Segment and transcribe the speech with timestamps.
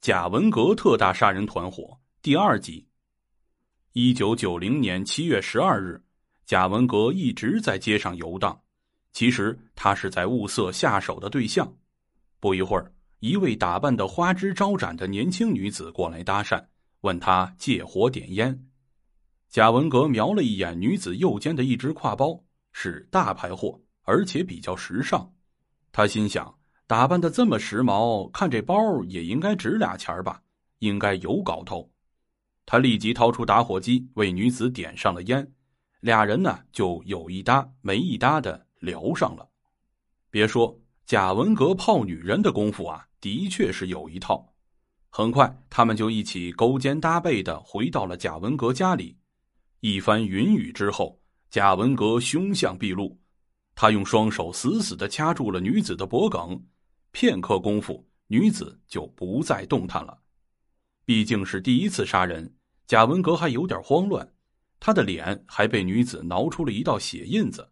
[0.00, 2.88] 贾文革特大杀人团伙第二集。
[3.92, 6.02] 一九九零年七月十二日，
[6.46, 8.58] 贾文革一直在街上游荡，
[9.12, 11.70] 其实他是在物色下手的对象。
[12.38, 16.64] 不一会儿，一位打扮的花枝招展的年轻女子过来搭讪，
[17.02, 18.58] 问他借火点烟。
[19.50, 22.42] 贾文革瞄了一眼女子右肩的一只挎包，
[22.72, 25.30] 是大牌货，而且比较时尚。
[25.92, 26.58] 他心想。
[26.90, 30.42] 打扮的这么时髦，看这包也应该值俩钱吧？
[30.80, 31.88] 应该有搞头。
[32.66, 35.52] 他立即掏出打火机，为女子点上了烟。
[36.00, 39.48] 俩人呢，就有一搭没一搭的聊上了。
[40.30, 40.76] 别说
[41.06, 44.52] 贾文革泡女人的功夫啊，的确是有一套。
[45.10, 49.16] 很快，他们就一起勾肩搭背的回到了贾文革家里。
[49.78, 51.20] 一番云雨之后，
[51.52, 53.16] 贾文革凶相毕露，
[53.76, 56.60] 他用双手死死的掐住了女子的脖颈。
[57.12, 60.18] 片刻功夫，女子就不再动弹了。
[61.04, 62.54] 毕竟是第一次杀人，
[62.86, 64.32] 贾文革还有点慌乱，
[64.78, 67.68] 他的脸还被女子挠出了一道血印子。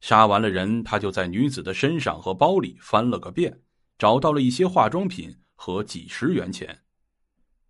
[0.00, 3.60] 杀完了人，他就在女子的身上和包里翻了个遍，
[3.98, 6.78] 找到了一些化妆品和几十元钱。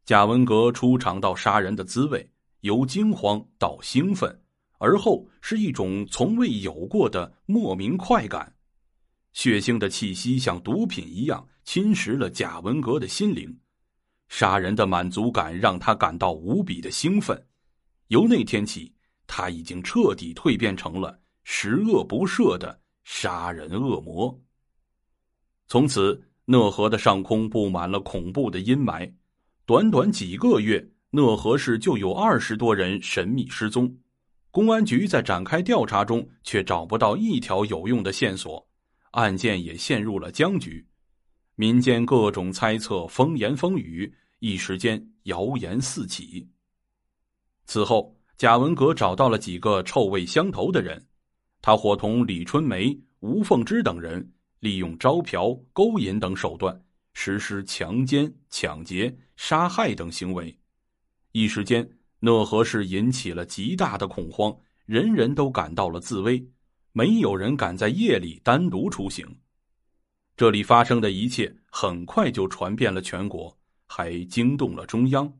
[0.04, 4.42] 贾文革初尝到杀人的滋味，由惊慌到兴奋，
[4.78, 8.55] 而后是一种从未有过的莫名快感。
[9.36, 13.54] 血腥的气息像毒品一样侵蚀了贾文革的心灵，
[14.28, 17.38] 杀人的满足感让他感到无比的兴奋。
[18.08, 18.90] 由那天起，
[19.26, 24.34] 他已经彻底蜕变成了十恶不赦的杀人恶魔。
[25.68, 29.12] 从此，讷河的上空布满了恐怖的阴霾。
[29.66, 33.94] 短短几个月，讷河市就有二十多人神秘失踪，
[34.50, 38.66] 公安局在展开调查中却找不到一条有用的线索。
[39.16, 40.86] 案件也陷入了僵局，
[41.54, 46.46] 民间各种猜测，风言风语，一时间谣言四起。
[47.64, 51.02] 此后，贾文革找到了几个臭味相投的人，
[51.62, 56.78] 他伙同李春梅、吴凤芝等人，利用招嫖、勾引等手段，
[57.14, 60.54] 实施强奸、抢劫、杀害等行为。
[61.32, 61.88] 一时间，
[62.20, 66.46] 讷河市引起了极大的恐慌，人人都感到了自危。
[66.96, 69.22] 没有人敢在夜里单独出行。
[70.34, 73.54] 这里发生的一切很快就传遍了全国，
[73.86, 75.30] 还惊动了中央。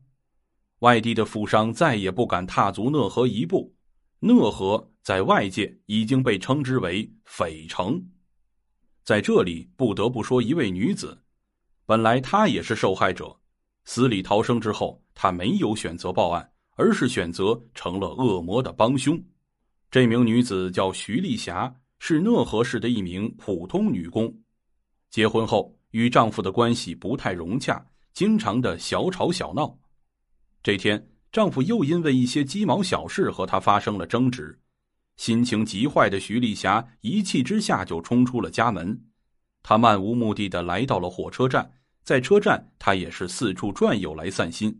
[0.81, 3.73] 外地的富商再也不敢踏足讷河一步。
[4.19, 8.07] 讷河在外界已经被称之为“匪城”。
[9.03, 11.23] 在这里，不得不说一位女子，
[11.87, 13.35] 本来她也是受害者，
[13.85, 19.19] 死里逃生之后，她没有选择报案，而是选择成了恶魔的帮凶。
[19.89, 24.33] 这名女子叫徐丽霞，是讷河市的一名普通女工。
[25.09, 27.83] 结婚后与丈夫的关系不太融洽，
[28.13, 29.77] 经常的小吵小闹。
[30.61, 34.59] 这天，丈夫又因为一些鸡毛小事和她发生了争执，
[35.15, 38.99] 心情极坏的徐丽霞一气之下就冲出了家门。
[39.63, 41.71] 她漫无目的的来到了火车站，
[42.03, 44.77] 在车站，她也是四处转悠来散心。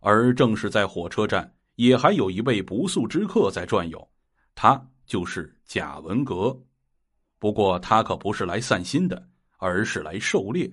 [0.00, 4.08] 而正是在火车站，也还有一位不速之客在转悠。
[4.54, 6.58] 他就是贾文革，
[7.38, 9.28] 不过他可不是来散心的，
[9.58, 10.72] 而是来狩猎。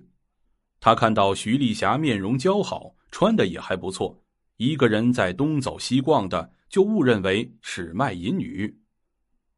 [0.80, 4.24] 他看到徐丽霞面容姣好，穿的也还不错，
[4.58, 8.82] 一个人在东走西逛的，就误认为是卖淫女。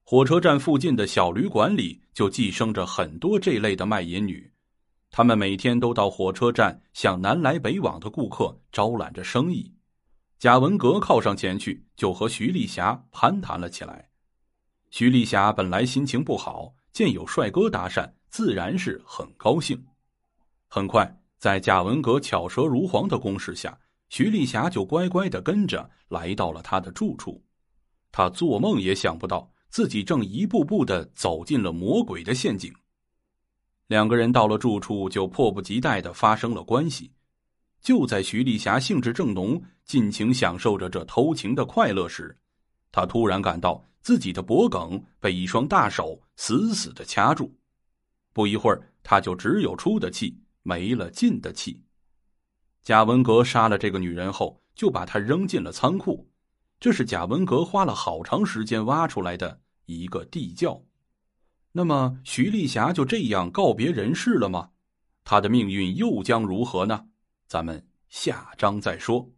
[0.03, 4.51] 火车站附近的小旅馆里就寄生着很多这类的卖淫女，
[5.11, 9.73] 他们每天都到火车站向南来北往的顾客招揽着生意。
[10.39, 14.09] 贾文革靠上前去，就和徐丽霞攀谈了起来。
[14.93, 19.83] 徐丽霞本来心情不好，见有帅哥搭讪，自然是很高兴。
[20.67, 23.75] 很快，在贾文革巧舌如簧的攻势下，
[24.09, 27.43] 徐丽霞就乖乖的跟着来到了他的住处。
[28.11, 32.71] 他做梦也想不到，自己正一步步的走进了魔鬼的陷阱。
[33.87, 37.11] 两个人到了住处，就迫不及待的发生了关系。
[37.81, 42.37] 就在徐丽霞兴致正浓，尽情享受着这偷情的快乐时，
[42.91, 43.83] 他突然感到。
[44.03, 47.55] 自己的脖颈被一双大手死死的掐住，
[48.33, 51.81] 不一会儿，他就只有出的气，没了进的气。
[52.83, 56.29] 贾文革杀了这个女人后，就把她扔进了仓库，
[56.81, 60.83] 这是贾文革花了好长时间挖出来的一个地窖。
[61.71, 64.71] 那么，徐丽霞就这样告别人世了吗？
[65.23, 67.05] 她的命运又将如何呢？
[67.47, 69.31] 咱们下章再说。